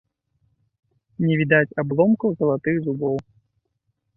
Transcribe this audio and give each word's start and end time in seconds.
Не 1.25 1.33
відаць 1.41 1.75
абломкаў 1.81 2.29
залатых 2.41 2.75
зубоў. 2.89 3.15